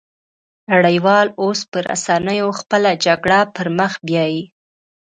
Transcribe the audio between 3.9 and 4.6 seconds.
بيايي